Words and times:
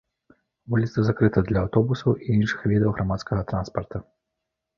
Вуліца 0.73 1.03
закрыта 1.07 1.43
для 1.49 1.59
аўтобусаў 1.65 2.17
і 2.25 2.39
іншых 2.39 2.65
відаў 2.73 2.95
грамадскага 2.97 3.45
транспарта. 3.53 3.97